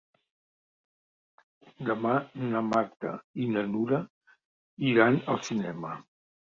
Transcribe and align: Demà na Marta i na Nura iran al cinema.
Demà 1.91 2.15
na 2.47 2.65
Marta 2.73 3.15
i 3.45 3.49
na 3.53 3.67
Nura 3.77 4.05
iran 4.91 5.25
al 5.37 5.45
cinema. 5.53 5.99